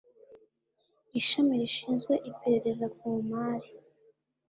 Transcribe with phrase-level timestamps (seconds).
[1.19, 3.69] ishami rishinzwe iperereza ku mari